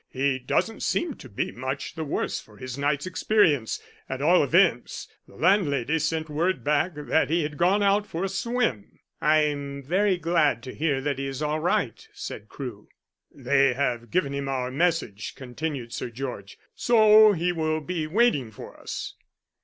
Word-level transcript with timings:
"He 0.09 0.39
doesn't 0.39 0.79
seem 0.81 1.13
to 1.17 1.29
be 1.29 1.51
much 1.51 1.93
the 1.93 2.03
worse 2.03 2.39
for 2.39 2.57
his 2.57 2.75
night's 2.75 3.05
experience. 3.05 3.79
At 4.09 4.19
all 4.19 4.43
events, 4.43 5.07
the 5.27 5.35
landlady 5.35 5.99
sent 5.99 6.27
word 6.27 6.63
back 6.63 6.93
that 6.95 7.29
he 7.29 7.43
had 7.43 7.55
gone 7.55 7.83
out 7.83 8.07
for 8.07 8.23
a 8.23 8.27
swim." 8.27 8.97
"I 9.21 9.41
am 9.41 9.83
very 9.83 10.17
glad 10.17 10.63
to 10.63 10.73
hear 10.73 11.01
that 11.01 11.19
he 11.19 11.27
is 11.27 11.43
all 11.43 11.59
right," 11.59 12.07
said 12.13 12.49
Crewe. 12.49 12.87
"They 13.31 13.73
have 13.75 14.09
given 14.09 14.33
him 14.33 14.49
our 14.49 14.71
message," 14.71 15.35
continued 15.35 15.93
Sir 15.93 16.09
George, 16.09 16.57
"so 16.73 17.33
he 17.33 17.51
will 17.51 17.79
be 17.79 18.07
waiting 18.07 18.49
for 18.49 18.79
us." 18.79 19.13